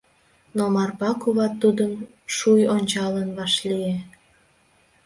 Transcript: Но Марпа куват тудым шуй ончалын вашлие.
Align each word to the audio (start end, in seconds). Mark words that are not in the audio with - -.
Но 0.55 0.63
Марпа 0.75 1.09
куват 1.21 1.53
тудым 1.61 1.93
шуй 2.35 2.61
ончалын 2.75 3.29
вашлие. 3.37 3.95